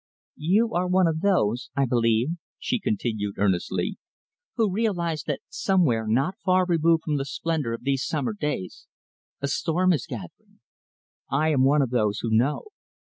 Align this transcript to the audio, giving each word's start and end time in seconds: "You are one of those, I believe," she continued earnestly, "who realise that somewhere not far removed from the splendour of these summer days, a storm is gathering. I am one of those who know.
"You 0.41 0.73
are 0.73 0.87
one 0.87 1.05
of 1.05 1.19
those, 1.21 1.69
I 1.75 1.85
believe," 1.85 2.29
she 2.57 2.79
continued 2.79 3.35
earnestly, 3.37 3.99
"who 4.55 4.71
realise 4.71 5.21
that 5.25 5.41
somewhere 5.47 6.07
not 6.07 6.39
far 6.43 6.65
removed 6.65 7.03
from 7.03 7.17
the 7.17 7.23
splendour 7.25 7.73
of 7.73 7.83
these 7.83 8.03
summer 8.03 8.33
days, 8.33 8.87
a 9.41 9.47
storm 9.47 9.93
is 9.93 10.07
gathering. 10.07 10.59
I 11.29 11.49
am 11.49 11.63
one 11.63 11.83
of 11.83 11.91
those 11.91 12.21
who 12.21 12.31
know. 12.35 12.69